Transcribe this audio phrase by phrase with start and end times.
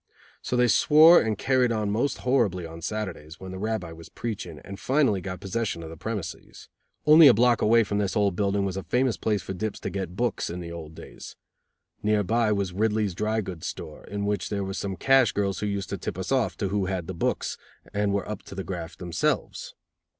[0.41, 4.57] So they swore and carried on most horribly on Saturdays, when the rabbi was preaching,
[4.65, 6.69] and finally got possession of the premises.
[7.05, 9.91] Only a block away from this old building was a famous place for dips to
[9.91, 11.35] get "books", in the old days.
[12.01, 15.67] Near by was Ridley's dry goods store, in which there were some cash girls who
[15.67, 17.59] used to tip us off to who had the books,
[17.93, 19.75] and were up to the graft themselves.